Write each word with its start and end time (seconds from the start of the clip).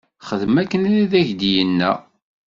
Xdem 0.27 0.55
akken 0.61 0.83
i 1.01 1.05
ak-d-yenna. 1.19 1.91